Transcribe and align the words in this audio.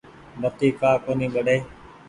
بتي 0.41 0.67
ڪآ 0.79 0.91
ڪونيٚ 1.05 1.33
ٻڙي۔ 1.33 1.57